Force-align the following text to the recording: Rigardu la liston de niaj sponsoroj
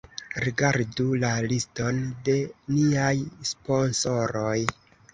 Rigardu 0.45 1.05
la 1.25 1.31
liston 1.51 2.01
de 2.31 2.37
niaj 2.81 3.15
sponsoroj 3.55 4.61